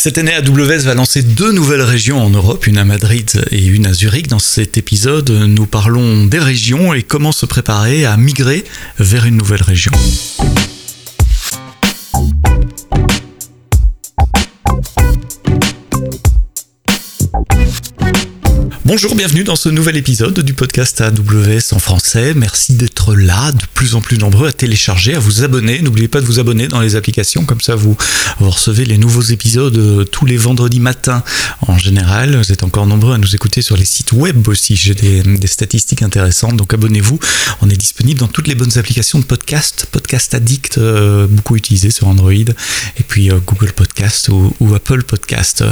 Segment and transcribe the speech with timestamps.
[0.00, 3.84] Cette année, AWS va lancer deux nouvelles régions en Europe, une à Madrid et une
[3.84, 4.28] à Zurich.
[4.28, 8.64] Dans cet épisode, nous parlons des régions et comment se préparer à migrer
[9.00, 9.90] vers une nouvelle région.
[18.88, 22.32] Bonjour, bienvenue dans ce nouvel épisode du podcast AWS en français.
[22.32, 25.82] Merci d'être là, de plus en plus nombreux à télécharger, à vous abonner.
[25.82, 27.98] N'oubliez pas de vous abonner dans les applications, comme ça vous,
[28.40, 31.22] recevez les nouveaux épisodes euh, tous les vendredis matins
[31.66, 32.34] en général.
[32.36, 34.74] Vous êtes encore nombreux à nous écouter sur les sites web aussi.
[34.74, 37.18] J'ai des, statistiques intéressantes, donc abonnez-vous.
[37.60, 41.90] On est disponible dans toutes les bonnes applications de podcast, Podcast Addict, euh, beaucoup utilisé
[41.90, 45.62] sur Android, et puis euh, Google Podcast ou, Apple Podcast.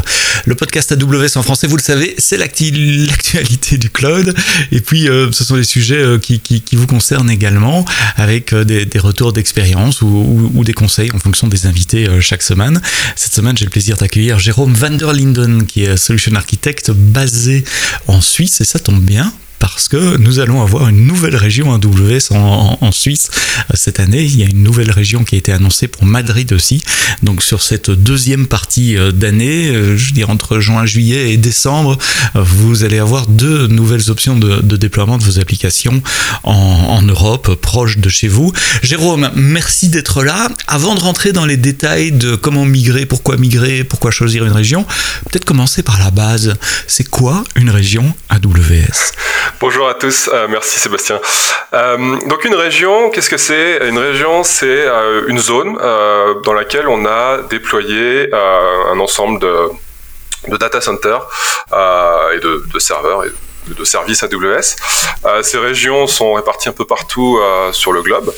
[0.45, 4.35] Le podcast AWS en français, vous le savez, c'est l'activité l'actualité du cloud.
[4.73, 7.85] Et puis, euh, ce sont des sujets euh, qui, qui, vous concernent également,
[8.17, 12.81] avec euh, des, retours d'expérience ou, ou, des conseils en fonction des invités chaque semaine.
[13.15, 17.65] Cette semaine, j'ai le plaisir d'accueillir Jérôme van der Linden, qui est solution architect basé
[18.07, 22.33] en Suisse, et ça tombe bien parce que nous allons avoir une nouvelle région AWS
[22.33, 24.23] en, Suisse euh, cette année.
[24.23, 26.83] Il y a une nouvelle région qui a été annoncée pour Madrid aussi.
[27.23, 31.99] Donc sur cette deuxième partie euh, d'année, euh, je dire entre juin, juillet et décembre,
[32.35, 36.03] vous allez avoir deux nouvelles options de, de déploiement de vos applications
[36.43, 38.53] en, en, Europe, proche de chez vous.
[38.83, 40.49] Jérôme, merci d'être là.
[40.67, 44.85] Avant de rentrer dans les détails de comment migrer, pourquoi migrer, pourquoi choisir une région,
[45.31, 46.55] peut-être commencer par la base.
[46.87, 49.13] C'est quoi une région AWS
[49.61, 51.21] Bonjour à tous, euh, merci Sébastien.
[51.73, 53.79] Euh, donc une région, qu'est-ce que c'est?
[53.89, 55.77] Une région, c'est euh, une zone
[56.45, 61.27] dans laquelle on a déployé un ensemble de, data centers
[61.73, 63.31] et de, serveurs et
[63.73, 65.43] de services AWS.
[65.43, 67.41] ces régions sont réparties un peu partout
[67.73, 68.33] sur le globe.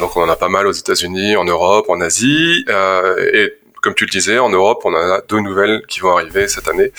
[0.00, 2.64] donc on en a pas mal aux États-Unis, en Europe, en Asie,
[3.32, 3.54] et
[3.86, 6.90] comme tu le disais, en Europe, on a deux nouvelles qui vont arriver cette année,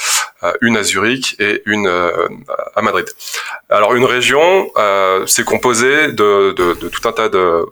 [0.42, 2.30] euh, une à Zurich et une euh,
[2.78, 3.06] à Madrid.
[3.70, 7.66] Alors une région, euh, c'est composé de, tout un tas de,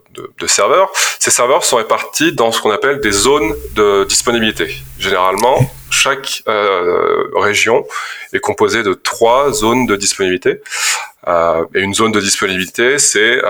[0.48, 0.92] serveurs.
[1.18, 4.76] Ces serveurs sont répartis dans ce qu'on appelle des zones de disponibilité.
[5.00, 5.58] Généralement,
[5.90, 6.44] chaque
[7.38, 7.88] région
[8.34, 10.62] est composée de trois zones de disponibilité.
[11.74, 13.42] et une zone de disponibilité, c'est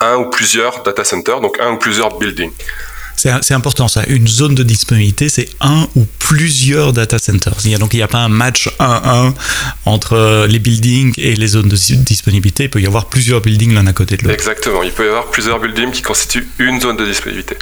[0.00, 2.52] un ou plusieurs data centers, donc un ou plusieurs buildings.
[3.42, 4.04] C'est important ça.
[4.08, 7.56] Une zone de disponibilité, c'est un ou plusieurs data centers.
[7.64, 9.34] Il y a, donc il n'y a pas un match 1-1
[9.84, 12.64] entre les buildings et les zones de disponibilité.
[12.64, 14.34] Il peut y avoir plusieurs buildings l'un à côté de l'autre.
[14.34, 14.82] Exactement.
[14.82, 17.56] Il peut y avoir plusieurs buildings qui constituent une zone de disponibilité.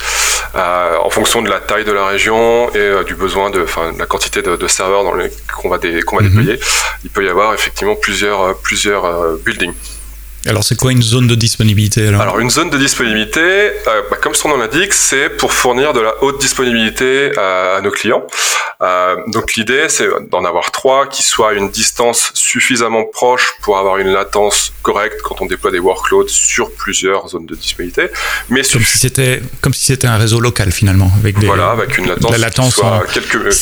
[0.54, 3.92] Euh, en fonction de la taille de la région et euh, du besoin de, enfin,
[3.98, 5.04] la quantité de, serveurs
[5.56, 6.28] qu'on va, dé, va mhm.
[6.28, 6.60] déployer,
[7.04, 9.74] il peut y avoir effectivement plusieurs, euh, plusieurs buildings.
[10.48, 14.16] Alors c'est quoi une zone de disponibilité alors, alors une zone de disponibilité, euh, bah,
[14.20, 18.26] comme son nom l'indique, c'est pour fournir de la haute disponibilité à, à nos clients.
[18.80, 23.76] Euh, donc l'idée c'est d'en avoir trois qui soient à une distance suffisamment proche pour
[23.76, 28.08] avoir une latence correcte quand on déploie des workloads sur plusieurs zones de disponibilité.
[28.50, 31.98] Mais comme si c'était comme si c'était un réseau local finalement avec des, voilà avec
[31.98, 33.52] une latence, la latence qui soit quelques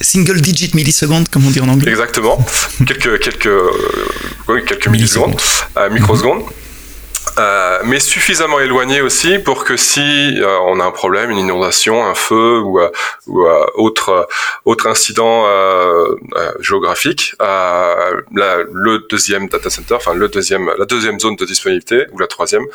[0.00, 1.90] single digit millisecondes comme on dit en anglais.
[1.90, 2.38] Exactement,
[2.86, 5.40] quelques quelques euh, quelques millisecondes,
[5.76, 5.90] euh,
[7.38, 10.00] Euh, mais suffisamment éloigné aussi pour que si
[10.40, 12.90] euh, on a un problème, une inondation, un feu ou, euh,
[13.74, 14.28] autre
[14.64, 15.46] autre incident
[16.60, 22.26] géographique, le deuxième data center, enfin le deuxième la deuxième zone de disponibilité ou la
[22.26, 22.66] troisième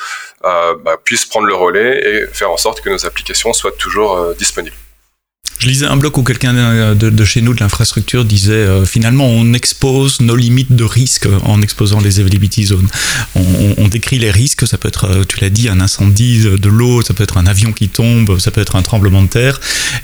[0.41, 4.86] bah, puisse prendre le relais et faire en sorte que nos applications soient toujours disponibles.
[5.59, 9.53] Je lisais un blog où quelqu'un de, chez nous, de l'infrastructure, disait euh, finalement on
[9.53, 12.87] expose nos limites de risque en exposant les availability zones.
[13.35, 17.01] On, décrit les risques, ça peut être, euh, tu l'as dit, un incendie de l'eau,
[17.01, 19.59] ça peut être un avion qui tombe, ça peut être un tremblement de terre,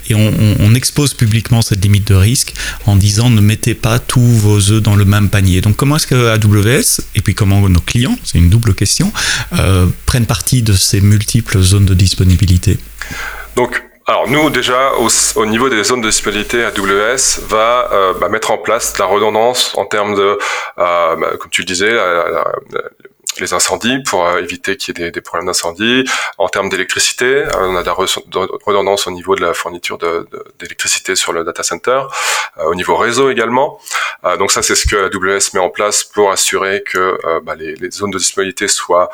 [0.09, 2.53] et on, expose publiquement cette limite de risque
[2.87, 5.61] en disant ne mettez pas tous vos œufs dans le même panier.
[5.61, 9.13] Donc comment est-ce que AWS, et puis comment nos clients, c'est une double question,
[9.53, 12.79] euh, prennent partie de ces multiples zones de disponibilité?
[13.55, 14.91] Donc alors nous déjà
[15.35, 19.73] au, niveau des zones de disponibilité, AWS va euh, bah, mettre en place la redondance
[19.77, 20.37] en termes de,
[20.77, 22.43] euh, bah, comme tu le disais, la,
[23.39, 26.03] les incendies pour euh, éviter qu'il y ait des, problèmes d'incendie.
[26.37, 29.97] En termes d'électricité, euh, on a de la redondance au niveau de la fourniture
[30.59, 32.01] d'électricité sur le data center,
[32.57, 33.79] euh, au niveau réseau également.
[34.39, 38.11] donc ça, c'est ce que AWS met en place pour assurer que bah, les, zones
[38.11, 39.09] de disponibilité soient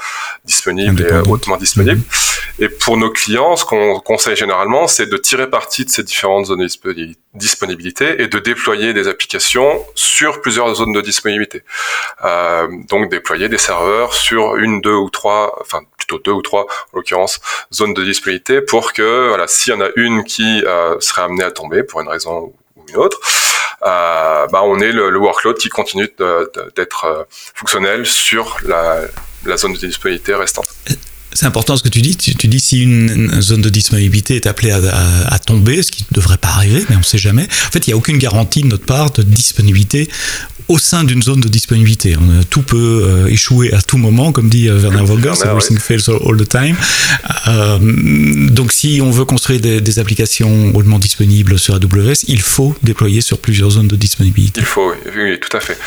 [0.46, 2.02] disponibles et hautement disponibles.
[2.02, 2.64] Mm-hmm.
[2.64, 6.48] Et pour nos clients, ce qu'on conseille généralement, c'est de tirer parti de ces différentes
[6.48, 11.64] zones de disponibilité et de déployer des applications sur plusieurs zones de disponibilité.
[12.90, 16.64] donc déployer des serveurs sur une, deux ou trois, enfin plutôt deux ou trois
[16.94, 17.40] en l'occurrence,
[17.74, 20.64] zones de disponibilité pour que voilà, s'il y en a une qui
[21.00, 23.20] serait amenée à tomber pour une raison ou une autre,
[23.84, 26.10] euh, bah, on est le, workload qui continue
[26.76, 29.02] d'être euh, fonctionnel sur la,
[29.58, 30.68] zone de disponibilité restante.
[31.40, 32.18] C'est important ce que tu dis.
[32.18, 36.36] Tu, dis si une, zone de disponibilité est appelée à, tomber, ce qui ne devrait
[36.38, 37.44] pas arriver, mais on ne sait jamais.
[37.44, 40.10] En fait, il n'y a aucune garantie de notre part de disponibilité
[40.68, 42.16] au sein d'une zone de disponibilité.
[42.50, 46.38] tout peut euh, échouer à tout moment, comme dit euh, Werner Vogel, everything fails all
[46.38, 46.76] the time.
[47.48, 47.80] Euh,
[48.50, 53.40] donc si on veut construire des, applications hautement disponibles sur AWS, il faut déployer sur
[53.40, 54.62] plusieurs zones de disponibilité.
[54.62, 55.78] Il faut, oui, tout à fait.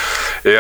[0.45, 0.57] Et,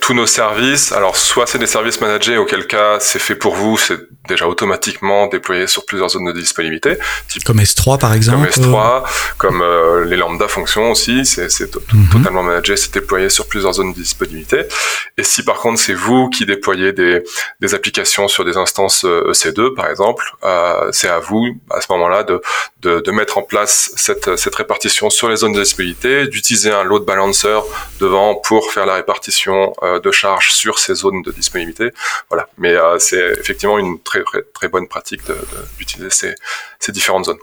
[0.00, 3.76] tous nos services, alors soit c'est des services managés, auquel cas c'est fait pour vous,
[3.76, 6.96] c'est déjà automatiquement déployé sur plusieurs zones de disponibilité.
[7.44, 9.02] comme S3 par exemple Comme S3,
[9.38, 9.64] comme
[10.06, 11.48] les lambda fonctions aussi, c'est
[11.92, 12.08] mhm.
[12.10, 14.66] totalement managé, c'est déployé sur plusieurs zones de disponibilité.
[15.18, 17.22] Et si par contre c'est vous qui déployez des,
[17.60, 21.90] des applications sur des instances EC2 euh, par exemple, euh, c'est à vous à ce
[21.92, 22.40] moment-là de,
[22.82, 26.84] de, de, mettre en place cette, cette répartition sur les zones de disponibilité, d'utiliser un
[26.84, 27.60] load balancer
[27.98, 31.90] devant pour faire la répartition euh, de charges sur ces zones de disponibilité.
[32.28, 32.48] Voilà.
[32.58, 35.22] Mais euh, c'est effectivement une très, très, très bonne pratique
[35.78, 36.34] d'utiliser ces,
[36.78, 37.38] ces différentes zones.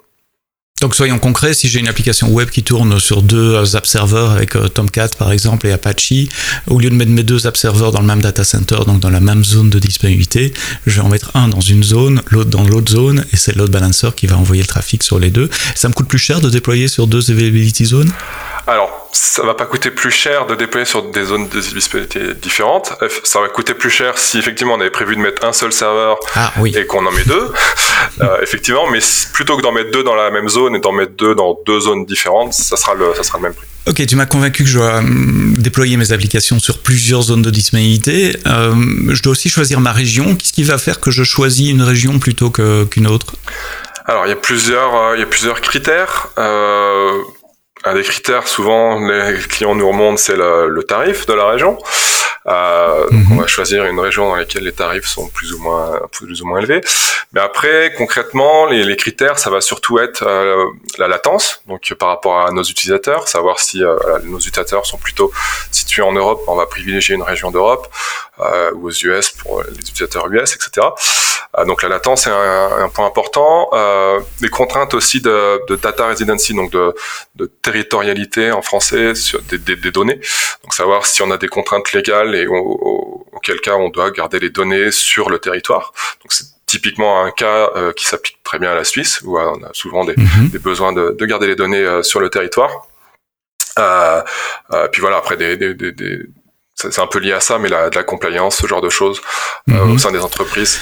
[0.84, 4.32] Donc soyons concrets, si j'ai une application web qui tourne sur deux euh, app serveurs
[4.32, 6.12] avec euh, Tomcat par exemple et Apache,
[6.68, 9.10] au lieu de mettre mes deux app serveurs dans le même data center, donc dans
[9.10, 10.52] la même zone de disponibilité,
[10.86, 13.72] je vais en mettre un dans une zone, l'autre dans l'autre zone, et c'est load
[13.72, 15.50] balancer qui va envoyer le trafic sur les deux.
[15.74, 18.12] Ça me coûte plus cher de déployer sur deux availability zones?
[18.68, 22.94] Alors, ça va pas coûter plus cher de déployer sur des zones de disponibilité différentes.
[23.24, 26.20] Ça va coûter plus cher si effectivement on avait prévu de mettre un seul serveur
[26.36, 27.52] ah, et qu'on en met deux.
[28.22, 29.00] euh, effectivement, mais
[29.32, 31.80] plutôt que d'en mettre deux dans la même zone et d'en mettre deux dans deux
[31.80, 33.68] zones différentes, ça sera le, ça sera le même prix.
[33.86, 37.52] Ok, tu m'as convaincu que je dois hum, déployer mes applications sur plusieurs zones de
[37.52, 38.36] disponibilité.
[38.48, 38.74] Euh,
[39.10, 40.36] je dois aussi choisir ma région.
[40.36, 43.36] Qu'est-ce qui va faire que je choisis une région plutôt qu'une autre?
[44.06, 46.30] Alors, il y a plusieurs, euh, il y a plusieurs critères.
[46.38, 47.12] Euh,
[47.84, 51.78] un des critères, souvent, les clients nous remontent, c'est le, tarif de la région.
[52.46, 53.40] Euh, donc on mhm.
[53.40, 56.60] va choisir une région dans laquelle les tarifs sont plus ou moins plus ou moins
[56.60, 56.82] élevés.
[57.32, 60.66] Mais après, concrètement, les, les critères, ça va surtout être euh,
[61.00, 65.32] la latence, donc par rapport à nos utilisateurs, savoir si euh, nos utilisateurs sont plutôt
[65.72, 67.88] situés en Europe, on va privilégier une région d'Europe,
[68.40, 70.88] euh, ou aux US pour les utilisateurs US, etc.
[71.58, 73.70] Euh, donc la latence est un, un point important.
[73.74, 76.94] Euh, les contraintes aussi de, de, data residency, donc de,
[77.36, 80.20] de territorialité en français sur des, des, des, données.
[80.64, 84.50] Donc savoir si on a des contraintes légales et auquel cas on doit garder les
[84.50, 85.94] données sur le territoire.
[86.22, 89.64] Donc c'est typiquement un cas euh, qui s'applique très bien à la Suisse, où on
[89.64, 90.50] a souvent des, mhm.
[90.50, 92.88] des besoins de, de, garder les données sur le territoire.
[93.80, 94.22] Euh,
[94.92, 96.26] puis voilà, après des, des, des
[96.76, 99.22] c'est un peu lié à ça, mais la, de la compliance, ce genre de choses
[99.70, 99.96] euh, mhm.
[99.96, 100.80] au sein des entreprises.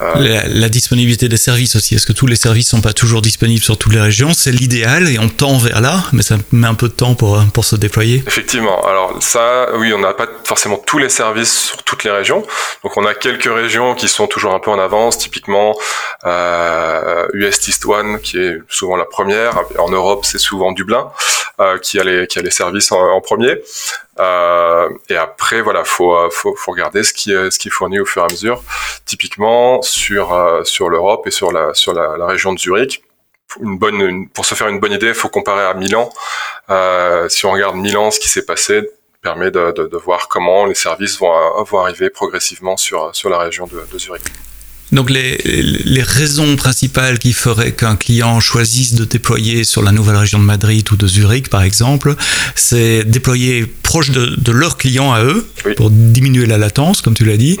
[0.00, 1.94] Euh, la, disponibilité des services aussi.
[1.94, 4.32] Est-ce que tous les services sont pas toujours disponibles sur toutes les régions?
[4.32, 7.42] C'est l'idéal et on tend vers là, mais ça met un peu de temps pour,
[7.52, 8.22] pour se déployer.
[8.26, 8.80] Effectivement.
[8.86, 12.44] Alors ça, oui, on n'a pas forcément tous les services sur toutes les régions.
[12.84, 15.18] Donc on a quelques régions qui sont toujours un peu en avance.
[15.18, 15.74] Typiquement,
[16.24, 19.60] euh, US East One, qui est souvent la première.
[19.78, 21.10] En Europe, c'est souvent Dublin
[21.60, 23.62] euh, qui a les qui a les services en, en premier.
[24.20, 28.04] Euh, et après, voilà, faut, faut, faut regarder ce qui ce qui est fourni au
[28.04, 28.62] fur et à mesure.
[29.06, 33.02] Typiquement, sur, euh, sur l'Europe et sur la, sur la, région de Zurich.
[34.34, 36.10] Pour se faire une bonne idée, il faut comparer à Milan.
[36.70, 38.82] Euh, si on regarde Milan, ce qui s'est passé
[39.22, 41.32] permet de, de, voir comment les services vont,
[41.64, 44.22] vont arriver progressivement sur, sur la région de, de Zurich.
[44.92, 50.16] Donc les, les, raisons principales qui feraient qu'un client choisisse de déployer sur la nouvelle
[50.16, 52.14] région de Madrid ou de Zurich par exemple,
[52.54, 57.24] c'est déployer proche de, de leurs clients à eux pour diminuer la latence, comme tu
[57.24, 57.58] l'as dit,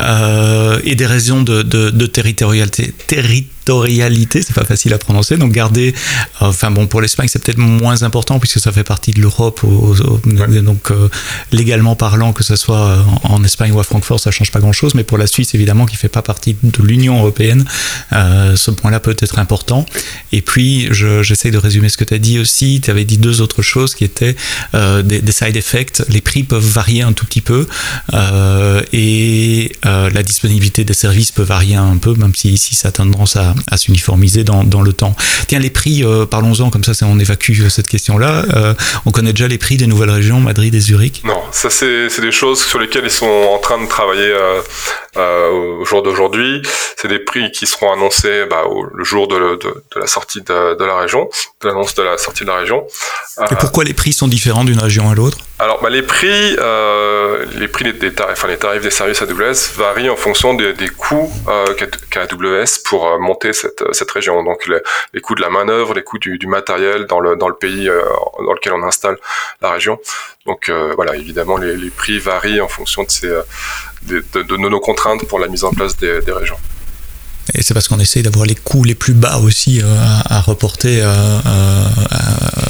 [0.00, 2.92] euh, et des raisons de, de, de territorialité.
[3.06, 5.94] territorialité c'est pas facile à prononcer, donc garder,
[6.40, 10.90] enfin bon, pour l'Espagne c'est peut-être moins important puisque ça fait partie de l'Europe, donc
[10.90, 11.08] euh,
[11.52, 15.04] légalement parlant, que ce soit en Espagne ou à Francfort, ça change pas grand-chose, mais
[15.04, 17.64] pour la Suisse évidemment qui fait pas partie de l'Union européenne,
[18.12, 19.86] euh, ce point-là peut être important.
[20.32, 23.40] Et puis, j'essaie de résumer ce que tu as dit aussi, tu avais dit deux
[23.40, 24.34] autres choses qui étaient
[24.72, 25.56] des, des, side
[26.08, 27.66] les prix peuvent varier un tout petit peu
[28.92, 33.36] et la disponibilité des services peut varier un peu, même si ici ça a tendance
[33.36, 35.14] à, à s'uniformiser dans, dans, le temps.
[35.46, 38.44] Tiens, les prix, euh, parlons-en, comme ça, on évacue euh, cette question-là.
[38.54, 38.74] Euh,
[39.06, 41.22] on connaît déjà les prix des nouvelles régions, Madrid et Zurich?
[41.24, 44.34] Non, ça c'est des choses sur lesquelles ils sont en train de travailler
[45.16, 46.62] au jour d'aujourd'hui.
[46.96, 50.40] C'est des prix qui seront annoncés bah, au, le jour de, de, de la sortie
[50.40, 51.28] de, de, la région,
[51.62, 52.84] de l'annonce de la sortie de la région.
[53.50, 55.38] Et pourquoi les prix sont différents d'une région à l'autre?
[55.60, 59.76] Alors, bah, les prix, euh, les prix des, tarifs, enfin, les tarifs des services AWS
[59.76, 61.74] varient en fonction des, des coûts euh,
[62.10, 64.42] qu'a AWS pour euh, monter cette, cette région.
[64.42, 64.78] Donc, les,
[65.12, 67.54] les coûts de la main d'œuvre, les coûts du, du, matériel dans le dans le
[67.54, 68.02] pays euh,
[68.38, 69.18] dans lequel on installe
[69.60, 69.98] la région.
[70.46, 74.80] Donc, euh, voilà, évidemment, les, les, prix varient en fonction de ces de, de, nos
[74.80, 76.56] contraintes pour la mise en place des, des régions.
[77.54, 79.84] Et c'est parce qu'on essaye d'avoir les coûts les plus bas aussi euh,
[80.28, 81.84] à, reporter euh, euh,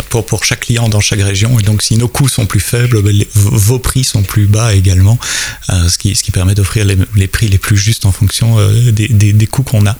[0.08, 1.58] pour, pour chaque client dans chaque région.
[1.58, 5.18] Et donc, si nos coûts sont plus faibles, ben vos prix sont plus bas également,
[5.68, 8.56] ce, qui, ce qui permet d'offrir les, prix les plus justes en fonction
[8.92, 9.96] des, des, coûts qu'on a.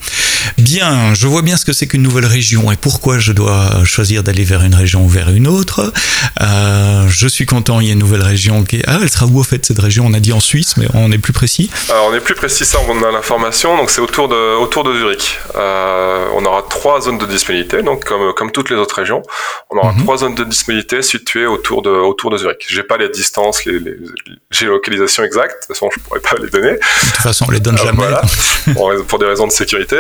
[0.58, 4.22] Bien, je vois bien ce que c'est qu'une nouvelle région et pourquoi je dois choisir
[4.22, 5.92] d'aller vers une région ou vers une autre.
[6.40, 8.84] Je suis content, il y a une nouvelle région qui est...
[8.86, 10.06] Ah, elle sera où au fait cette région?
[10.06, 12.64] On a dit en Suisse, mais on est plus précis Alors, on est plus précis,
[12.64, 13.76] ça, on a l'information.
[13.76, 15.36] Donc, c'est autour de, autour de Zurich.
[15.56, 19.22] Euh, on aura trois zones de disponibilité, donc comme, comme toutes les autres régions.
[19.70, 20.04] On aura mm -hmm.
[20.04, 22.62] trois zones de disponibilité situées autour de, autour de Zurich.
[22.76, 23.96] J'ai pas les distances, les, les,
[24.58, 25.56] géolocalisations exactes.
[25.56, 26.74] De toute façon, je pourrais pas les donner.
[26.78, 28.04] De toute façon, on les donne jamais.
[28.06, 28.22] Voilà,
[28.76, 29.98] pour, pour, des raisons de sécurité.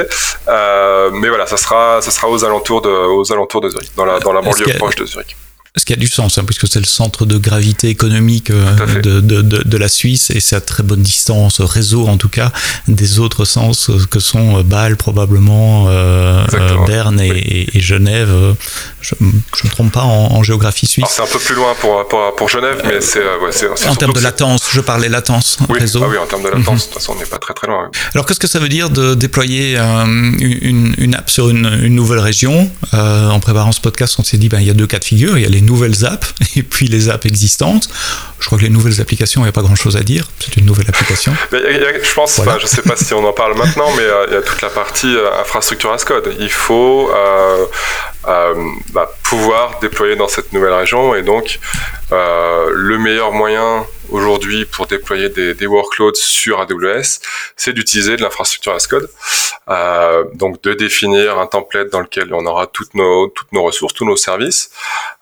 [0.56, 4.06] Euh, mais voilà, ça sera, ça sera aux alentours de, aux alentours de Zurich, dans
[4.10, 5.32] la, dans la banlieue proche de Zurich.
[5.76, 9.20] Ce qui a du sens, hein, puisque c'est le centre de gravité économique euh, de,
[9.20, 12.50] de, de, de, la Suisse et c'est à très bonne distance, réseau en tout cas,
[12.88, 16.44] des autres sens que sont Bâle probablement, euh,
[16.88, 17.68] Berne et, oui.
[17.72, 18.30] et, Genève.
[19.00, 21.06] Je ne me trompe pas en, en géographie suisse.
[21.08, 23.20] C'est un peu plus loin pour, pour, pour Genève, mais c'est...
[23.20, 26.00] Ouais, en termes de latence, je parlais latence, oui, réseau.
[26.04, 26.78] Ah oui, en termes de latence, mm -hmm.
[26.78, 27.84] de toute façon, on n'est pas très très loin.
[27.84, 27.98] Oui.
[28.14, 30.04] Alors qu'est-ce que ça veut dire de déployer euh,
[30.70, 32.56] une, une, app sur une, une nouvelle région?
[32.94, 35.04] Euh, En préparant ce podcast, on s'est dit, ben, il y a deux cas de
[35.12, 37.88] figure, il y a les nouvelles apps et puis les apps existantes.
[38.38, 40.28] Je crois que les nouvelles applications, il n'y a pas grand-chose à dire.
[40.38, 41.32] C'est une nouvelle application.
[41.52, 41.58] Mais,
[42.02, 42.58] je pense, voilà.
[42.58, 44.62] je ne sais pas si on en parle maintenant, mais euh, il y a toute
[44.62, 46.34] la partie euh, infrastructure as code.
[46.38, 47.66] Il faut euh,
[48.92, 51.58] bah, pouvoir déployer dans cette nouvelle région et donc
[52.10, 57.20] le meilleur moyen aujourd'hui pour déployer des, workloads sur AWS,
[57.56, 59.08] c'est d'utiliser de l'infrastructure as code.
[59.68, 63.94] Euh, donc de définir un template dans lequel on aura toutes nos, toutes nos ressources,
[63.94, 64.72] tous nos services,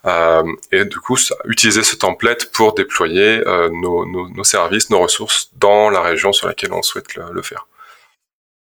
[0.07, 0.43] euh,
[0.73, 6.01] et du coup utiliser ce template pour déployer euh, nos, services, nos ressources dans la
[6.01, 7.67] région sur laquelle on souhaite le faire.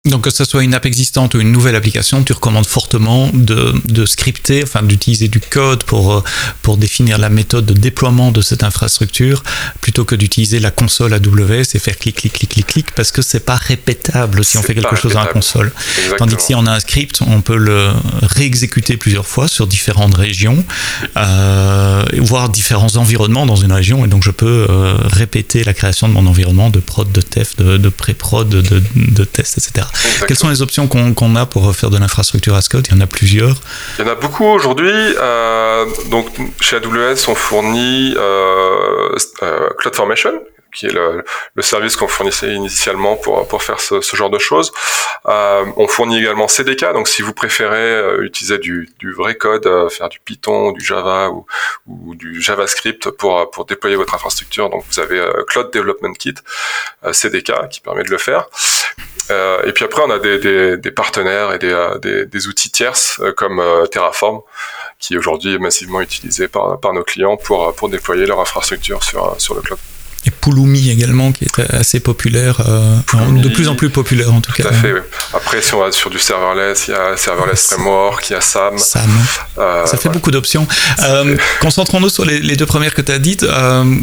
[0.07, 3.73] Donc que ce soit une app existante ou une nouvelle application, tu recommandes fortement de,
[3.85, 6.23] de scripter, enfin d'utiliser du code pour,
[6.61, 9.43] pour définir la méthode de déploiement de cette infrastructure,
[9.81, 13.21] plutôt que d'utiliser la console AWS et faire clic, clic, clic, clic, clic, parce que
[13.21, 15.71] c'est pas répétable si on fait quelque chose dans la console.
[15.75, 16.17] Exactement.
[16.17, 17.89] Tandis que si on a un script, on peut le
[18.21, 20.63] réexécuter plusieurs fois sur différentes régions,
[21.17, 26.07] euh, voire différents environnements dans une région, et donc je peux euh, répéter la création
[26.07, 29.85] de mon environnement de prod, de test, de, de pré-prod, de, de, de test, etc.
[30.05, 30.27] Exactement.
[30.27, 32.97] Quelles sont les options qu'on qu a pour faire de l'infrastructure as code Il y
[32.97, 33.61] en a plusieurs.
[33.97, 34.91] Il y en a beaucoup aujourd'hui.
[34.91, 36.27] Euh, donc
[36.61, 40.41] chez AWS, on fournit euh, euh, CloudFormation,
[40.77, 41.23] qui est le,
[41.61, 44.71] service qu'on fournissait initialement pour, pour faire ce, genre de choses.
[45.25, 49.89] Euh, on fournit également CDK, donc si vous préférez euh, utiliser du, vrai code, euh,
[49.89, 51.31] faire du Python, du Java
[51.87, 56.35] ou, du JavaScript pour, pour déployer votre infrastructure, donc vous avez Cloud Development Kit,
[57.11, 58.47] CDK, qui permet de le faire.
[59.65, 64.41] Et puis après, on a des, partenaires et des, des, outils tierces comme Terraform,
[64.99, 69.35] qui aujourd'hui est massivement utilisé par, par nos clients pour, pour déployer leur infrastructure sur,
[69.41, 69.79] sur le cloud
[70.27, 72.97] et Pulumi également qui est assez populaire, euh,
[73.41, 74.69] de plus en plus populaire en tout, tout cas.
[74.69, 74.93] Tout à fait.
[74.93, 74.99] Oui.
[75.33, 78.41] Après, si on va sur du serverless, il y a serverless framework, il y a
[78.41, 78.77] SAM.
[78.77, 79.09] SAM.
[79.57, 80.13] Euh, Ça fait ouais.
[80.13, 80.67] beaucoup d'options.
[81.03, 83.45] Euh, Concentrons-nous sur les, les, deux premières que tu as dites.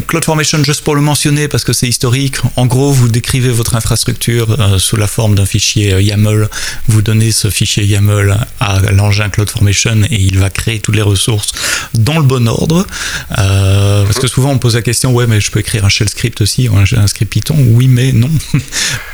[0.07, 2.37] CloudFormation, juste pour le mentionner parce que c'est historique.
[2.57, 6.49] En gros, vous décrivez votre infrastructure sous la forme d'un fichier YAML.
[6.89, 11.53] Vous donnez ce fichier YAML à l'engin CloudFormation et il va créer toutes les ressources
[11.93, 12.87] dans le bon ordre.
[13.29, 16.41] Parce que souvent on pose la question, ouais, mais je peux écrire un shell script
[16.41, 18.31] aussi, un script Python Oui, mais non.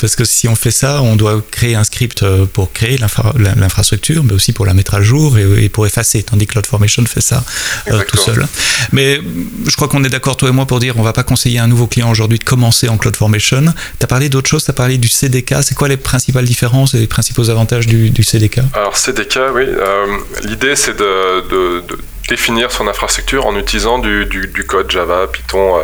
[0.01, 4.23] Parce que si on fait ça, on doit créer un script euh, pour créer l'infrastructure,
[4.23, 7.43] mais aussi pour la mettre à jour et, pour effacer, tandis que CloudFormation fait ça
[7.89, 8.47] euh, tout seul.
[8.93, 9.21] Mais
[9.67, 11.65] je crois qu'on est d'accord, toi et moi, pour dire on va pas conseiller à
[11.65, 13.65] un nouveau client aujourd'hui de commencer en CloudFormation.
[13.99, 15.57] Tu as parlé d'autre chose, tu as parlé du CDK.
[15.63, 19.65] C'est quoi les principales différences et les principaux avantages du, du CDK Alors, CDK, oui.
[19.67, 20.07] Euh,
[20.45, 21.99] L'idée, c'est de, de, de
[22.31, 25.83] définir son infrastructure en utilisant du, code Java, Python, euh,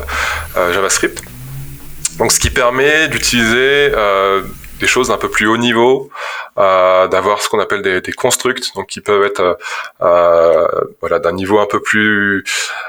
[0.57, 1.21] euh, JavaScript.
[2.19, 4.43] Donc, ce qui permet d'utiliser euh,
[4.81, 6.11] des choses d'un peu plus haut niveau,
[6.59, 9.59] euh, d'avoir ce qu'on appelle des, des, constructs, donc qui peuvent être
[10.03, 10.67] euh,
[11.01, 12.45] voilà d'un niveau un peu plus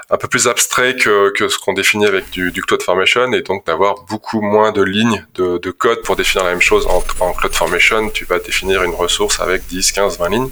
[0.09, 3.65] un peu plus abstrait que, que ce qu'on définit avec du, du CloudFormation et donc
[3.65, 6.87] d'avoir beaucoup moins de lignes de, de, code pour définir la même chose.
[6.87, 10.49] En, en CloudFormation, tu vas définir une ressource avec 10, 15, 20 lignes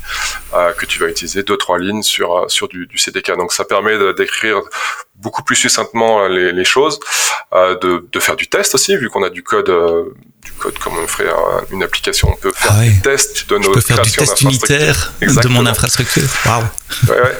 [0.53, 3.37] euh, que tu vas utiliser deux, trois lignes sur, sur du, du CDK.
[3.37, 4.61] Donc ça permet d'écrire
[5.17, 6.99] beaucoup plus succinctement les, les choses,
[7.53, 10.77] euh, de, de, faire du test aussi, vu qu'on a du code, euh, du code
[10.79, 11.29] comme on ferait
[11.71, 12.29] une application.
[12.31, 15.47] On peut faire ah des tests de nos Je peux faire du test unitaire de
[15.47, 16.29] mon infrastructure.
[16.45, 16.63] Waouh.
[17.07, 17.37] Ouais, ouais.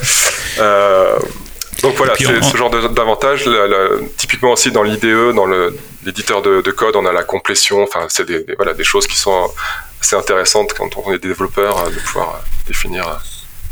[0.60, 1.20] Euh,
[1.82, 3.50] donc voilà, c'est ce genre d'avantage.
[4.18, 5.48] Typiquement aussi dans l'IDE, dans
[6.06, 7.84] l'éditeur de, de, code, on a la complétion.
[7.84, 9.52] Enfin, c'est des, des, voilà, des choses qui sont
[10.02, 13.20] assez intéressantes quand on est développeur de pouvoir définir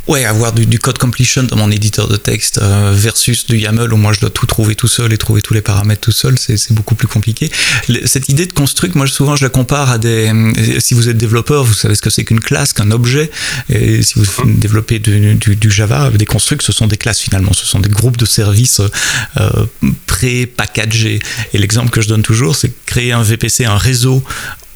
[0.05, 3.93] Ouais, avoir du, du, code completion dans mon éditeur de texte euh, versus du YAML
[3.93, 6.37] où moi je dois tout trouver tout seul et trouver tous les paramètres tout seul,
[6.37, 7.49] c'est beaucoup plus compliqué.
[8.03, 10.29] cette idée de construct, moi souvent je la compare à des.
[10.79, 13.31] Si vous êtes développeur, vous savez ce que c'est qu'une classe, qu'un objet.
[13.69, 17.53] Et si vous développez du, du, du, Java, des constructs, ce sont des classes finalement,
[17.53, 18.81] ce sont des groupes de services
[19.39, 19.49] euh,
[20.05, 21.19] pré-packagés.
[21.53, 24.21] Et l'exemple que je donne toujours, c'est créer un VPC, un réseau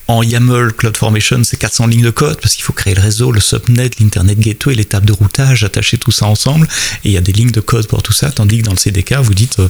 [0.08, 3.42] en YAML CloudFormation, c'est 400 lignes de code parce qu'il faut créer le réseau, le
[3.42, 6.68] subnet, l'Internet Gateway, l'étape de routage, attacher tout ça ensemble.
[7.04, 8.78] Et il y a des lignes de code pour tout ça, tandis que dans le
[8.78, 9.68] CDK, vous dites euh,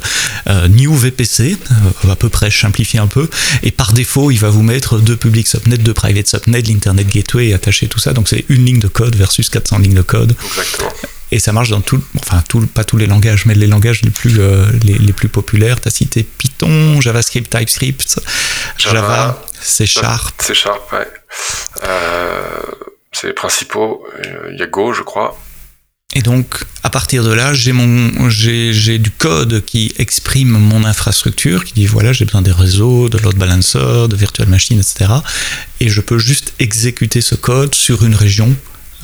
[0.48, 1.58] euh new VPC,
[2.06, 3.30] euh, à peu près simplifier un peu,
[3.64, 7.48] et par défaut, il va vous mettre deux public subnet, deux private subnet, l'Internet Gateway
[7.48, 8.14] et attacher tout ça.
[8.14, 10.36] Donc c'est une ligne de code versus 400 lignes de code.
[10.46, 10.92] Exactement.
[11.32, 14.12] Et ça marche dans tout, enfin tout, pas tous les langages, mais les langages les
[14.12, 15.82] plus, euh, les, les, plus populaires.
[15.82, 18.22] Tu as cité Python, JavaScript, TypeScript,
[18.78, 20.42] Java, Java C Sharp.
[20.42, 21.08] C Sharp, ouais.
[21.84, 22.62] Euh,
[23.12, 24.08] c'est les principaux.
[24.50, 25.38] Il y a Go, je crois.
[26.14, 31.66] Et donc, à partir de là, j'ai mon, j'ai, du code qui exprime mon infrastructure,
[31.66, 35.12] qui dit voilà, j'ai besoin des réseaux, de load balancer, de virtual machine, etc.
[35.82, 38.56] Et je peux juste exécuter ce code sur une région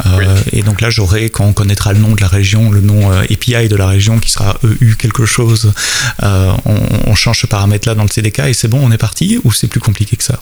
[0.05, 3.12] euh, et donc là, j'aurai, quand on connaîtra le nom de la région, le nom
[3.12, 5.74] euh, API de la région qui sera EU quelque chose,
[6.24, 9.39] euh, on, on, change ce paramètre-là dans le CDK et c'est bon, on est parti
[9.43, 10.41] Ou c'est plus compliqué que ça?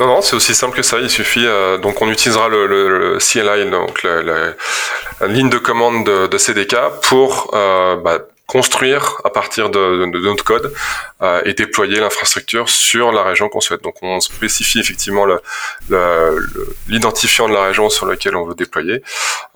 [0.00, 0.98] Non, non, c'est aussi simple que ça.
[1.00, 1.46] Il suffit,
[1.82, 4.54] donc on utilisera le, le, CLI, donc la, la,
[5.20, 10.18] la, ligne de commande de, de CDK pour bah, construire à partir de, de, de
[10.20, 10.74] notre code
[11.20, 13.82] euh, et déployer l'infrastructure sur la région qu'on souhaite.
[13.82, 15.26] Donc on spécifie effectivement
[16.88, 19.02] l'identifiant de la région sur laquelle on veut déployer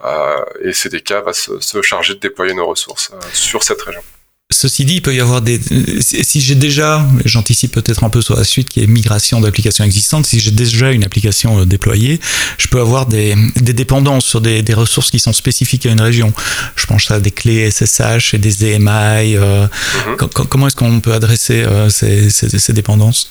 [0.05, 4.03] euh, et CDK va se, se, charger de déployer nos ressources euh, sur cette région.
[4.52, 5.61] Ceci dit, il peut y avoir des.
[6.00, 10.26] Si j'ai déjà, j'anticipe peut-être un peu sur la suite qui est migration d'applications existantes,
[10.26, 12.21] si j'ai déjà une application euh, déployée,
[12.58, 16.00] je peux avoir des, des dépendances sur des, des, ressources qui sont spécifiques à une
[16.00, 16.32] région.
[16.76, 19.36] Je pense à des clés SSH et des EMI.
[19.36, 20.47] Euh, mm -hmm.
[20.49, 23.30] Comment est-ce qu'on peut adresser euh, ces, ces, ces dépendances?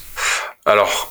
[0.66, 1.11] Alors,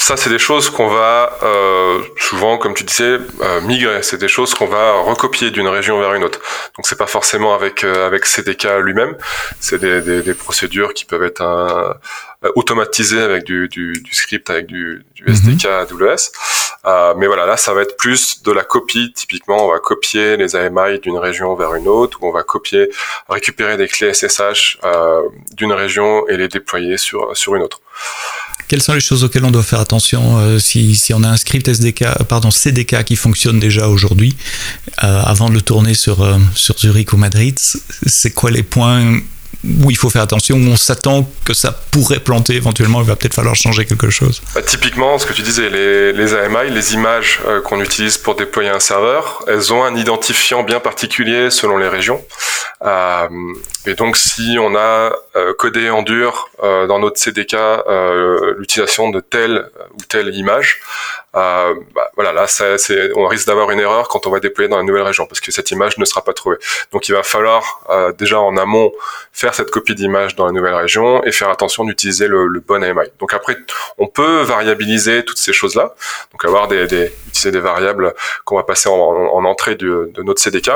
[0.00, 4.02] ça, c'est des choses qu'on va euh, souvent, comme tu disais, euh, migrer.
[4.02, 6.40] C'est des choses qu'on va recopier d'une région vers une autre.
[6.76, 9.14] Donc, c'est pas forcément avec euh, avec CDK lui-même.
[9.60, 11.96] C'est des, des, des, procédures qui peuvent être un,
[12.44, 15.70] euh, automatisées avec du, du, du, script, avec du, du SDK mhm.
[15.70, 16.32] AWS.
[16.86, 19.12] Euh, mais voilà, là, ça va être plus de la copie.
[19.14, 22.88] Typiquement, on va copier les AMI d'une région vers une autre, ou on va copier,
[23.28, 24.78] récupérer des clés SSH
[25.52, 27.82] d'une région et les déployer sur sur une autre.
[28.70, 31.66] Quelles sont les choses auxquelles on doit faire attention euh, si, on a un script
[31.66, 34.36] SDK, pardon, CDK qui fonctionne déjà aujourd'hui,
[35.02, 39.18] euh, avant de le tourner sur, euh, sur Zurich ou Madrid C'est quoi les points
[39.64, 43.16] où il faut faire attention, où on s'attend que ça pourrait planter éventuellement, il va
[43.16, 47.40] peut-être falloir changer quelque chose bah, Typiquement, ce que tu disais, les, AMI, les images
[47.46, 51.88] euh, qu'on utilise pour déployer un serveur, elles ont un identifiant bien particulier selon les
[51.88, 52.24] régions.
[52.82, 53.28] Euh,
[53.86, 57.56] et donc, si on a euh, codé en dur dans notre CDK
[58.58, 60.80] l'utilisation de telle ou telle image,
[61.32, 62.46] bah, voilà, là,
[63.16, 65.52] on risque d'avoir une erreur quand on va déployer dans la nouvelle région parce que
[65.52, 66.56] cette image ne sera pas trouvée.
[66.92, 68.92] Donc, il va falloir euh, déjà en amont
[69.32, 72.82] faire cette copie d'image dans la nouvelle région et faire attention d'utiliser le, le, bon
[72.82, 73.08] AMI.
[73.18, 73.56] Donc après,
[73.98, 75.94] on peut variabiliser toutes ces choses-là.
[76.32, 78.14] Donc avoir des, des, utiliser des variables
[78.44, 80.70] qu'on va passer en, en entrée de, de, notre CDK.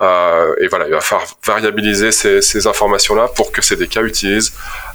[0.00, 4.52] Euh, et voilà, il va falloir variabiliser ces, ces informations-là pour que CDK utilise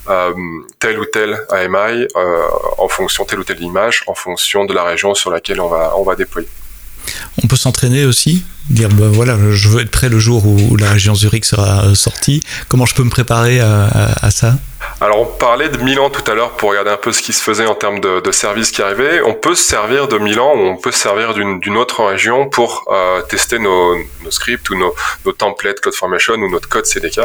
[0.10, 0.34] euh,
[0.80, 2.42] tel ou tel AMI euh,
[2.78, 5.94] en fonction telle ou telle image, en fonction de la région sur laquelle on va,
[5.98, 6.50] on va déployer.
[7.42, 10.90] On peut s'entraîner aussi, dire ben voilà, je veux être prêt le jour où la
[10.90, 12.42] région Zurich sera sortie.
[12.68, 14.56] Comment je peux me préparer à, à, à ça?
[15.00, 17.42] Alors on parlait de Milan tout à l'heure pour regarder un peu ce qui se
[17.42, 19.22] faisait en termes de, de services qui arrivaient.
[19.22, 22.86] On peut se servir de Milan ou on peut se servir d'une autre région pour
[22.92, 27.20] euh, tester nos, nos, scripts ou nos, nos, templates CloudFormation ou notre code CDK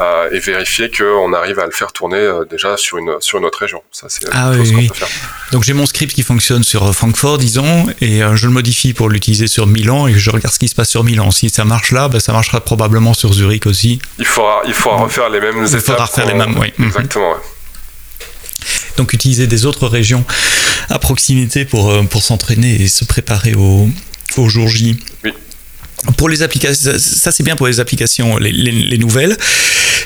[0.00, 3.44] euh, et vérifier qu'on arrive à le faire tourner euh, déjà sur une, sur une
[3.44, 3.82] autre région.
[3.92, 4.88] Ça, c'est ah, oui, oui.
[4.88, 5.08] Peut faire.
[5.52, 9.46] Donc j'ai mon script qui fonctionne sur Francfort, disons, et je le modifie pour l'utiliser
[9.46, 11.30] sur Milan et je regarde ce qui se passe sur Milan.
[11.30, 14.00] Si ça marche là, ben, ça marchera probablement sur Zurich aussi.
[14.18, 15.80] Il faudra, il faudra refaire les mêmes il étapes.
[15.80, 16.72] Il faudra refaire les mêmes, oui.
[16.78, 16.99] Exactement.
[18.96, 20.24] Donc utiliser des autres régions
[20.88, 23.88] à proximité pour, euh, pour s'entraîner et se préparer au,
[24.36, 24.98] au jour J.
[25.24, 25.32] Oui.
[26.16, 29.36] Pour les applications, ça c'est bien pour les applications, les, les, les nouvelles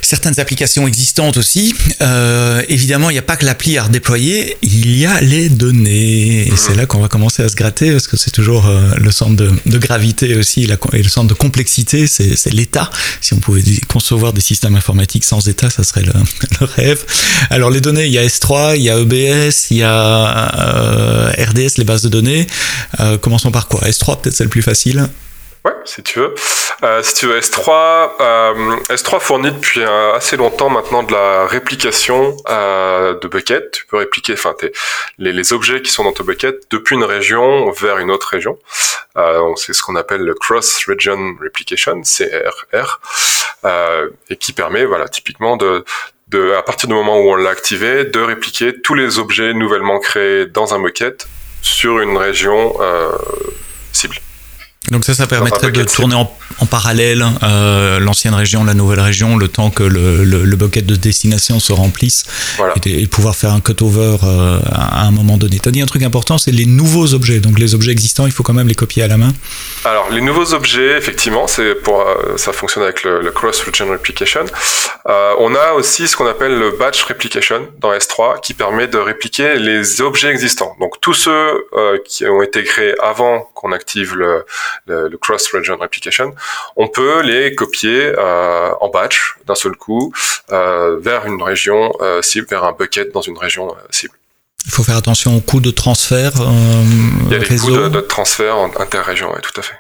[0.05, 1.75] certaines applications existantes aussi.
[2.01, 6.47] Euh, évidemment, il n'y a pas que l'appli à redéployer, il y a les données.
[6.47, 9.11] Et c'est là qu'on va commencer à se gratter, parce que c'est toujours euh, le
[9.11, 12.91] centre de, de gravité aussi, la, et le centre de complexité, c'est l'état.
[13.21, 16.13] Si on pouvait concevoir des systèmes informatiques sans état, ça serait le,
[16.61, 17.05] le, rêve.
[17.51, 21.33] Alors les données, il y a S3, il y a EBS, il y a euh,
[21.39, 22.47] RDS, les bases de données.
[23.21, 23.81] Commençons par quoi?
[23.89, 25.09] S3, peut-être c'est le plus facile.
[25.65, 26.35] Ouais, si tu veux.
[26.83, 32.37] Euh, si tu veux, S3, euh, S3 fournit depuis assez longtemps maintenant de la réplication
[32.51, 33.71] euh, de buckets.
[33.71, 34.55] Tu peux répliquer, enfin,
[35.17, 38.59] les, les, objets qui sont dans ton bucket depuis une région vers une autre région.
[39.17, 43.01] Euh, c'est ce qu'on appelle le Cross Region Replication, CRR,
[43.65, 45.83] euh, et qui permet, voilà, typiquement de,
[46.29, 49.99] de, à partir du moment où on l'a activé, de répliquer tous les objets nouvellement
[49.99, 51.27] créés dans un bucket
[51.63, 52.77] sur une région.
[54.91, 59.37] Donc ça, ça permettrait de tourner en, en parallèle euh, l'ancienne région, la nouvelle région,
[59.37, 62.25] le temps que le, le, le bucket de destination se remplisse
[62.57, 62.75] voilà.
[62.85, 65.59] et, et, pouvoir faire un cut-over euh, à un moment donné.
[65.59, 67.41] Tu as dit un truc important, c'est les nouveaux objets.
[67.41, 69.33] Donc les objets existants, il faut quand même les copier à la main.
[69.85, 74.45] Alors les nouveaux objets, effectivement, c'est pour euh, ça fonctionne avec le, le cross-region replication.
[75.07, 78.99] Euh, on a aussi ce qu'on appelle le batch replication dans S3 qui permet de
[78.99, 80.77] répliquer les objets existants.
[80.79, 84.45] Donc tous ceux euh, qui ont été créés avant qu'on active le
[84.87, 86.35] le, le cross-region replication,
[86.77, 90.13] on peut les copier euh, en batch d'un seul coup
[90.53, 94.15] euh, vers une région euh, cible, vers un bucket dans une région cible.
[94.67, 96.33] Il faut faire attention aux coûts de transfert.
[96.41, 96.45] Euh,
[97.27, 97.69] Il y a réseau.
[97.69, 99.75] les coûts de, de transfert interrégion, oui, tout à fait.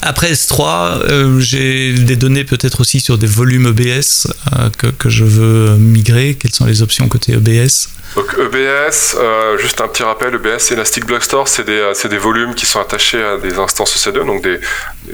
[0.00, 5.24] Après S3, euh, j'ai des données peut-être aussi sur des volumes EBS euh, que, je
[5.24, 6.36] veux migrer.
[6.40, 11.04] Quelles sont les options côté EBS Donc EBS, euh, juste un petit rappel, EBS Elastic
[11.04, 14.60] Block Store, c'est des, des volumes qui sont attachés à des instances EC2, donc des,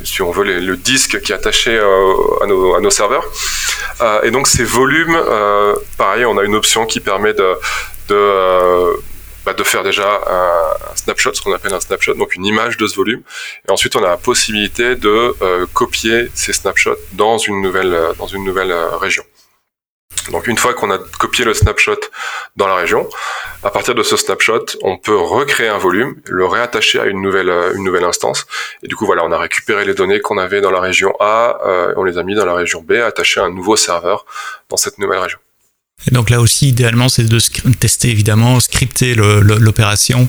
[0.04, 3.24] si on veut le disque qui est attaché à nos, serveurs.
[4.22, 5.16] Et donc ces volumes,
[5.96, 7.56] pareil, on a une option qui permet de
[9.44, 12.86] bah, de faire déjà un, snapshot, ce qu'on appelle un snapshot, donc une image de
[12.86, 13.22] ce volume.
[13.68, 18.26] Et ensuite, on a la possibilité de euh, copier ces snapshots dans une nouvelle, dans
[18.26, 19.24] une nouvelle euh, région.
[20.30, 22.00] Donc une fois qu'on a copié le snapshot
[22.56, 23.08] dans la région,
[23.62, 27.50] à partir de ce snapshot, on peut recréer un volume, le réattacher à une nouvelle,
[27.50, 28.46] euh, une nouvelle instance.
[28.82, 31.58] Et du coup, voilà, on a récupéré les données qu'on avait dans la région A,
[31.66, 34.24] euh, on les a mis dans la région B, attaché à un nouveau serveur
[34.70, 35.38] dans cette nouvelle région.
[36.06, 37.38] Et donc là aussi, idéalement, c'est de
[37.78, 40.28] tester évidemment, scripter l'opération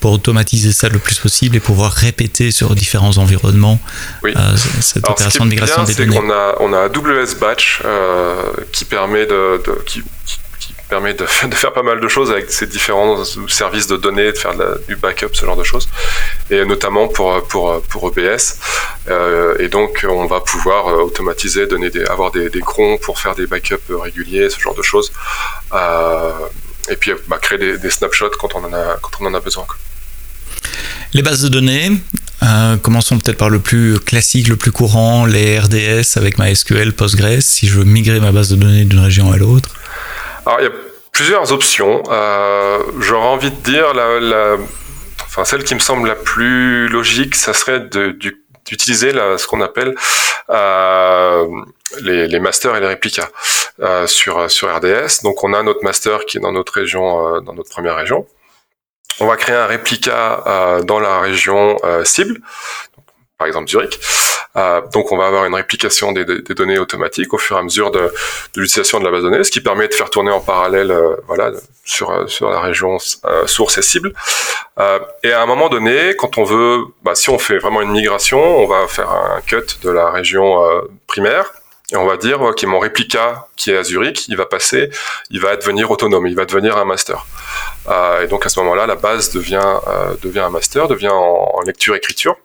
[0.00, 3.80] pour automatiser ça le plus possible et pouvoir répéter sur différents environnements
[4.22, 4.32] oui.
[4.36, 6.20] euh, cette Alors, opération de migration bien, des données.
[6.22, 6.88] On a, on a
[7.40, 10.38] Batch euh, qui permet de, de qui, qui,
[10.88, 14.54] permet de, faire pas mal de choses avec ces différents services de données, de faire
[14.88, 15.88] du backup, ce genre de choses,
[16.50, 18.58] et notamment pour pour pour EBS.
[19.08, 23.46] Euh, et donc on va pouvoir euh, automatiser, donner avoir des, crons pour faire des
[23.46, 25.12] backups réguliers, ce genre de choses.
[25.72, 26.32] Euh,
[26.88, 29.66] et puis bah, créer des, snapshots quand on en a quand on en a besoin.
[31.12, 31.92] Les bases de données,
[32.82, 37.68] commençons peut-être par le plus classique, le plus courant, les RDS avec MySQL, Postgres, si
[37.68, 39.70] je veux migrer ma base de données d'une région à l'autre.
[40.46, 40.72] Alors, il y a
[41.10, 42.04] plusieurs options.
[42.08, 43.92] Euh, J'aurais envie de dire,
[45.24, 49.96] enfin, celle qui me semble la plus logique, ça serait d'utiliser ce qu'on appelle
[50.50, 51.48] euh,
[52.00, 53.28] les, masters et les réplicas
[53.80, 55.22] euh, sur, sur RDS.
[55.24, 58.24] Donc, on a notre master qui est dans notre région, dans notre première région.
[59.18, 62.40] On va créer un réplica dans la région cible,
[63.36, 63.98] par exemple Zurich.
[64.56, 67.90] Euh, donc on va avoir une réplication des, données automatiques au fur et à mesure
[67.90, 68.12] de,
[68.56, 71.16] l'utilisation de la base de données, ce qui permet de faire tourner en parallèle, euh,
[71.26, 71.52] voilà,
[71.84, 74.12] sur sur la région euh, source et cible.
[74.78, 77.92] Euh, et à un moment donné, quand on veut, bah, si on fait vraiment une
[77.92, 81.52] migration, on va faire un cut de la région euh, primaire.
[81.92, 84.90] Et on va dire, ok, mon réplica qui est à Zurich, il va passer,
[85.30, 87.24] il va devenir autonome, il va devenir un master.
[87.88, 89.78] Euh, et donc à ce moment-là, la base devient
[90.20, 92.36] devient un master, devient en, lecture-écriture.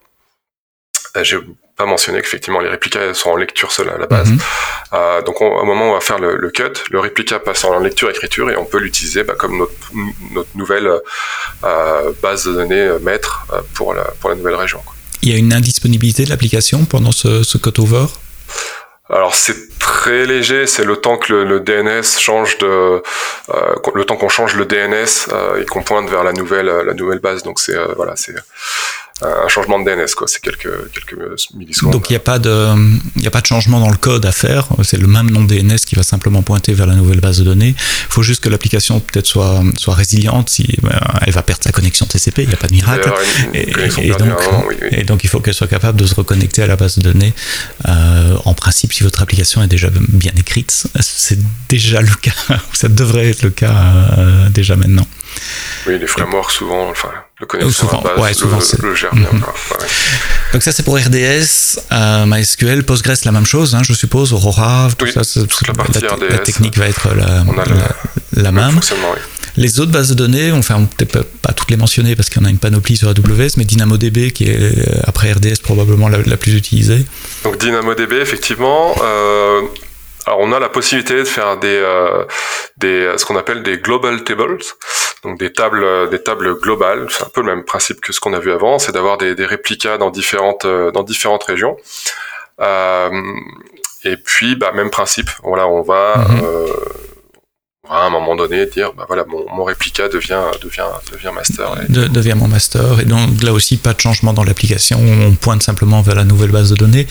[1.82, 4.30] Pas mentionné qu'effectivement les réplicas sont en lecture seule à la base.
[4.30, 4.40] Mhm.
[4.94, 8.52] Euh, donc au moment où on va faire le, cut, le réplica passe en lecture-écriture
[8.52, 9.74] et on peut l'utiliser bah, comme notre,
[10.32, 10.90] notre nouvelle
[11.64, 14.82] euh, base de données euh, maître pour, la, pour la nouvelle région.
[14.86, 14.94] Quoi.
[15.24, 18.06] Il y a une indisponibilité de l'application pendant ce, ce cut-over?
[19.10, 24.16] Alors c'est très léger, c'est le temps que le, DNS change de, euh, le temps
[24.16, 27.44] qu'on change le DNS euh, et qu'on pointe vers la nouvelle, la nouvelle base.
[27.44, 28.34] Donc c'est euh, voilà, c'est
[29.22, 30.28] un changement de DNS, quoi.
[30.28, 31.18] C'est quelques, quelques
[31.54, 31.92] millisecondes.
[31.92, 32.70] Donc il n'y a, pas de,
[33.18, 34.68] il a pas de changement dans le code à faire.
[34.84, 37.76] C'est le même nom DNS qui va simplement pointer vers la nouvelle base de données.
[37.78, 40.50] Il faut juste que l'application peut-être soit, soit résiliente.
[40.50, 43.12] Si, ben, elle va perdre sa connexion TCP, il n'y a pas de miracle.
[43.54, 43.66] et,
[44.12, 44.30] donc,
[44.92, 47.34] et, donc, il faut qu'elle soit capable de se reconnecter à la base de données.
[47.88, 52.32] Euh, en principe, si votre application est déjà bien écrite, c'est déjà le cas.
[52.74, 53.76] Ça devrait être le cas
[54.18, 55.08] euh, déjà maintenant.
[55.88, 59.28] Oui, les frameworks souvent, enfin, le connexion souvent, base, ouais, souvent le, le gère bien.
[59.32, 59.42] Mhm.
[60.54, 64.90] Donc ça c'est pour RDS, euh, MySQL, Postgres la même chose, hein, je suppose, Aurora,
[64.98, 67.66] tout oui, ça, toute la, partie la, RDS, la technique va être la, on a
[67.66, 68.80] la, la même.
[68.80, 69.20] Oui.
[69.58, 72.50] Les autres bases de données, enfin on peut-être pas toutes les mentionner parce en a
[72.50, 77.06] une panoplie sur AWS, mais DynamoDB qui est après RDS probablement la, plus utilisée.
[77.44, 78.96] Donc DynamoDB effectivement.
[79.04, 79.62] Euh,
[80.26, 82.24] alors on a la possibilité de faire des, euh,
[82.78, 84.60] des ce qu'on appelle des global tables,
[85.24, 87.08] donc des tables des tables globales.
[87.10, 89.36] C'est un peu le même principe que ce qu'on a vu avant, c'est d'avoir des,
[89.36, 91.78] des, réplicas dans différentes euh, dans différentes régions.
[92.60, 93.10] Euh,
[94.04, 95.30] et puis bah, même principe.
[95.44, 96.68] Voilà, on va euh,
[97.92, 101.92] à un moment donné dire bah voilà mon, mon réplica devient devient devient master et...
[101.92, 103.00] De, devient mon master.
[103.02, 105.00] Et donc là aussi pas de changement dans l'application.
[105.00, 107.08] On pointe simplement vers la nouvelle base de données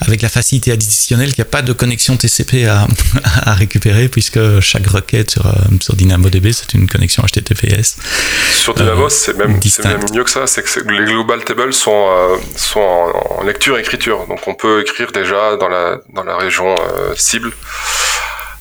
[0.00, 2.86] avec la facilité additionnelle qu'il n'y a pas de connexion TCP à,
[3.42, 7.96] à récupérer puisque chaque requête sur, euh, sur DynamoDB c'est une connexion HTTPS
[8.52, 10.46] sur Dynamo euh, c'est même, même mieux que ça.
[10.46, 14.26] C'est que les global tables sont euh, sont en, en, lecture écriture.
[14.26, 17.52] Donc on peut écrire déjà dans la dans la région euh, cible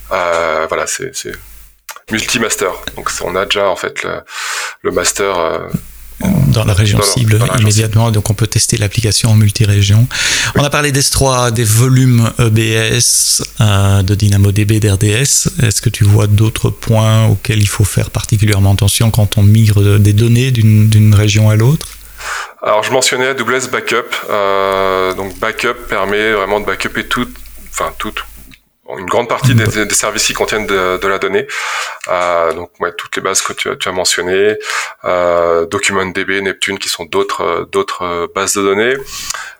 [0.09, 1.11] voilà, c'est
[2.11, 2.71] multi-master.
[2.95, 4.21] Donc on a déjà en fait le,
[4.83, 5.37] le master.
[5.37, 5.67] Euh,
[6.47, 10.07] dans la région cible immédiatement, donc on peut tester l'application en multi-région.
[10.55, 15.61] On a parlé d'S3, des volumes EBS, euh, de DynamoDB, d'RDS.
[15.61, 19.99] Est-ce que tu vois d'autres points auxquels il faut faire particulièrement attention quand on migre
[19.99, 21.87] des données d'une région à l'autre?
[22.63, 24.15] Alors je mentionnais AWS Backup.
[24.29, 27.27] Euh, donc Backup permet vraiment de backuper tout,
[27.69, 28.13] enfin tout,
[28.97, 31.47] une grande partie des, des, services qui contiennent de, de la donnée.
[32.07, 34.55] Euh, donc ouais, toutes les bases que tu, tu as mentionnées,
[35.05, 38.93] euh, DocumentDB, Neptune, qui sont d'autres d'autres bases de données.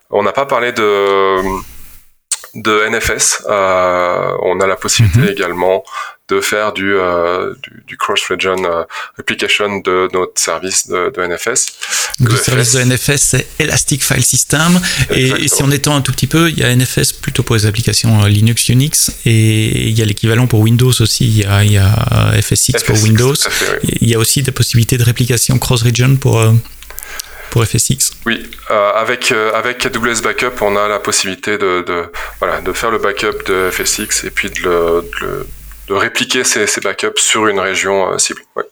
[0.10, 1.42] On n'a pas parlé de
[2.56, 3.44] de NFS.
[3.48, 5.32] Euh, on a la possibilité mm-hmm.
[5.32, 5.84] également
[6.30, 8.84] de faire du, euh, du, du cross-region euh,
[9.20, 11.74] application de notre service de, de NFS.
[12.20, 14.80] Le service de NFS, c'est Elastic File System.
[15.12, 17.66] Et, si on étend un tout petit peu, il y a NFS plutôt pour les
[17.66, 21.26] applications euh, Linux, Unix, et il y a l'équivalent pour Windows aussi.
[21.26, 23.36] Il y a, il y a FSX, pour Windows.
[23.36, 23.98] Fait, oui.
[24.02, 26.42] Il y a aussi des possibilités de réplication cross-region pour
[27.50, 28.12] pour FSX.
[28.26, 32.74] Oui, euh, avec euh, avec AWS Backup, on a la possibilité de, de, voilà de
[32.74, 35.48] faire le backup de FSX et puis de, le, de,
[35.88, 38.41] de répliquer ces, ces, backups sur une région euh, cible.
[38.56, 38.63] Ouais.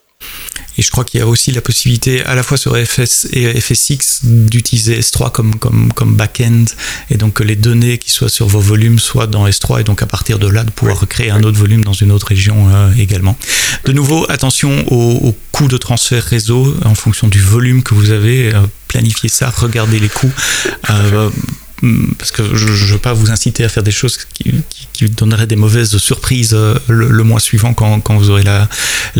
[0.77, 3.59] Et je crois qu'il y a aussi la possibilité, à la fois sur FS et
[3.59, 6.65] FSX, d'utiliser S3 comme, comme, comme back-end,
[7.09, 10.01] et donc que les données qui soient sur vos volumes soient dans S3, et donc
[10.01, 11.01] à partir de là, de pouvoir oui.
[11.01, 13.37] recréer un autre volume dans une autre région euh, également.
[13.85, 18.11] De nouveau, attention au, au coût de transfert réseau en fonction du volume que vous
[18.11, 18.53] avez.
[18.53, 18.59] Euh,
[18.95, 20.31] planifier ça, regardez les coûts.
[20.89, 21.29] Euh,
[22.17, 24.53] parce que je ne veux pas vous inciter à faire des choses qui,
[24.93, 28.67] qui, donneraient des mauvaises surprises euh, le, mois suivant quand, vous aurez la,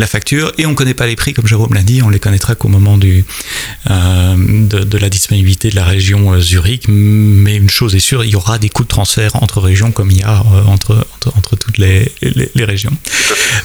[0.06, 0.52] facture.
[0.58, 2.68] Et on ne connaît pas les prix, comme Jérôme l'a dit, on les connaîtra qu'au
[2.68, 6.84] moment euh, de, de, la disponibilité de la région euh, Zurich.
[6.88, 10.10] Mais une chose est sûre, il y aura des coûts de transfert entre régions comme
[10.10, 12.10] il y a entre, entre, toutes les,
[12.56, 12.96] régions.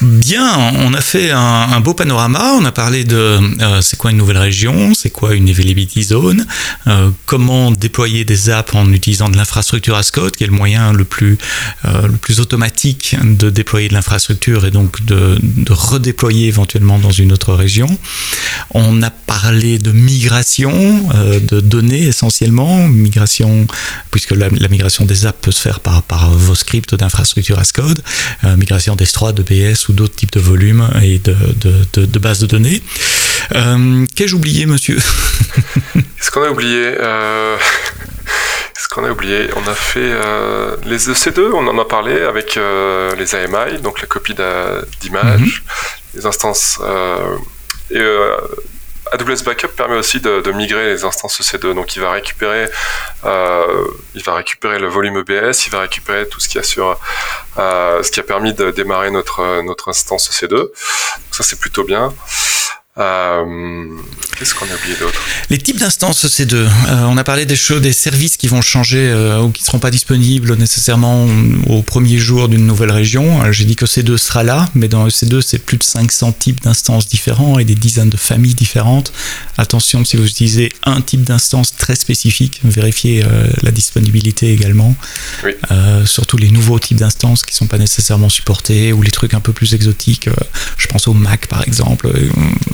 [0.02, 2.54] Bien, on a fait un, beau panorama.
[2.60, 3.40] On a parlé de
[3.82, 6.46] c'est quoi une nouvelle région, c'est quoi une availability zone,
[7.26, 11.06] comment déployer des apps en utilisant de l'infrastructure as code, qui est le moyen le
[11.06, 11.38] plus,
[11.86, 15.38] euh, le plus automatique de déployer de l'infrastructure et donc de,
[15.70, 17.88] redéployer éventuellement dans une autre région.
[18.72, 20.72] On a parlé de migration
[21.16, 23.68] euh, de données essentiellement, migration,
[24.12, 28.02] puisque la, migration des apps peut se faire par, vos scripts d'infrastructure as code,
[28.44, 32.82] euh, migration d'S3, de BS ou d'autres types de volumes et de, bases de données.
[34.16, 34.98] Qu'ai-je oublié, monsieur?
[35.94, 36.96] Qu'est-ce qu'on a oublié
[38.78, 42.58] ce qu'on a oublié On a fait euh, les EC2, on en a parlé avec
[42.58, 44.36] euh, les AMI, donc la copie
[45.02, 46.16] d'image, mm -hmm.
[46.16, 46.80] les instances.
[46.82, 47.38] Euh,
[47.92, 48.02] et,
[49.12, 51.74] AWS Backup permet aussi de, de, migrer les instances EC2.
[51.74, 52.70] Donc, il va récupérer,
[53.26, 56.98] euh, il va récupérer le volume EBS, il va récupérer tout ce qui a sur,
[57.58, 60.56] euh, ce qui a permis de démarrer notre notre instance EC2.
[60.56, 60.72] Donc
[61.32, 62.14] ça, c'est plutôt bien.
[62.98, 63.88] Euh,
[64.42, 66.56] Qu'est-ce qu'on a oublié d'autre Les types d'instances C2.
[66.56, 66.68] Euh,
[67.06, 69.78] on a parlé des choses, des services qui vont changer euh, ou qui ne seront
[69.78, 71.28] pas disponibles nécessairement
[71.70, 73.52] au premier jour d'une nouvelle région.
[73.52, 77.08] J'ai dit que C2 sera là, mais dans C2, c'est plus de 500 types d'instances
[77.08, 79.14] différents et des dizaines de familles différentes.
[79.60, 84.96] Attention, si vous utilisez un type d'instance très spécifique, vérifiez euh, la disponibilité également.
[85.44, 85.52] Oui.
[85.70, 89.36] Euh, surtout les nouveaux types d'instances qui ne sont pas nécessairement supportés ou les trucs
[89.36, 90.30] un peu plus exotiques.
[90.30, 90.34] Euh,
[90.78, 92.12] je pense au Mac par exemple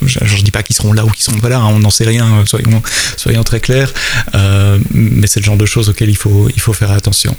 [0.07, 1.89] je ne dis pas qu'ils seront là ou qu'ils sont pas là, hein, on n'en
[1.89, 2.81] sait rien, soyons,
[3.15, 3.93] soyons très clairs,
[4.35, 7.35] euh, mais c'est le genre de choses auxquelles il faut faire attention.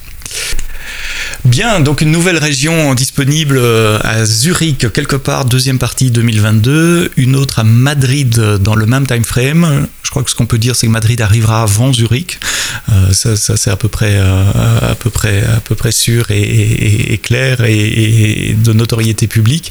[1.45, 7.37] Bien, donc une nouvelle région disponible euh, à Zurich quelque part, deuxième partie 2022, une
[7.37, 9.87] autre à Madrid dans le même time frame.
[10.03, 12.41] Je crois que ce qu'on peut dire, c'est que Madrid arrivera avant Zurich.
[12.91, 18.57] Euh, ça, c'est à peu près, euh, à à peu près sûr et, clair et,
[18.59, 19.71] de notoriété publique.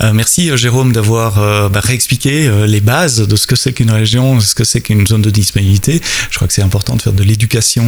[0.00, 3.90] Euh, merci Jérôme d'avoir euh, bah, réexpliqué euh, les bases de ce que c'est qu'une
[3.90, 6.00] région, ce que c'est qu'une zone de disponibilité.
[6.30, 7.78] Je crois que c'est important de faire de l'éducation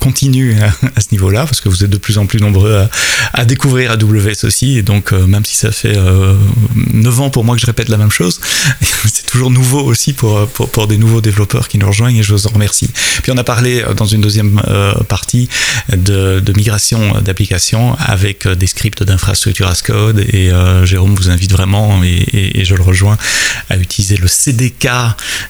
[0.00, 0.56] continue
[0.96, 2.88] à ce niveau-là parce que vous êtes de plus en plus nombreux
[3.32, 4.76] à, découvrir AWS aussi.
[4.76, 6.34] Et donc, euh, même si ça fait euh,
[6.74, 8.40] 9 ans pour moi que je répète la même chose,
[9.34, 12.46] toujours nouveau aussi pour, pour, pour, des nouveaux développeurs qui nous rejoignent et je vous
[12.46, 12.88] en remercie.
[13.24, 15.48] Puis on a parlé dans une deuxième euh, partie
[15.92, 22.04] de, migration d'applications avec des scripts d'infrastructure as code et euh, Jérôme vous invite vraiment
[22.04, 23.18] et, et, je le rejoins
[23.70, 24.88] à utiliser le CDK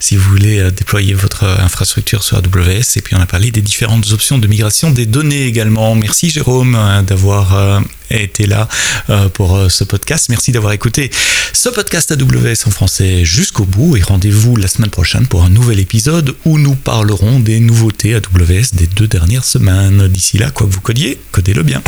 [0.01, 3.61] si vous voulez euh, déployer votre infrastructure sur AWS et puis on a parlé des
[3.61, 5.94] différentes options de migration des données également.
[5.94, 8.69] Merci Jérôme euh, d'avoir été là
[9.11, 10.29] euh, pour euh, ce podcast.
[10.29, 11.11] Merci d'avoir écouté
[11.53, 15.81] ce podcast AWS en français jusqu'au bout et rendez-vous la semaine prochaine pour un nouvel
[15.81, 20.09] épisode où nous parlerons des nouveautés AWS des deux dernières semaines.
[20.09, 21.83] D'ici là, quoi que vous codiez, codez-le bien.